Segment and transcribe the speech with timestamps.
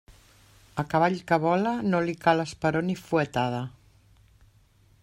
[0.81, 3.63] A cavall que vola, no li cal esperó ni fuetada.